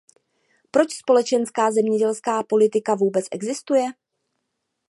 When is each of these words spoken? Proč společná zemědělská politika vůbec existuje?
Proč 0.71 0.93
společná 0.95 1.71
zemědělská 1.71 2.43
politika 2.43 2.95
vůbec 2.95 3.25
existuje? 3.31 3.85